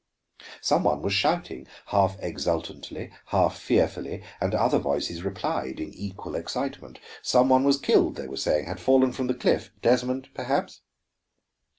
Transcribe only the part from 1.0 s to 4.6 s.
was shouting, half exultantly, half fearfully, and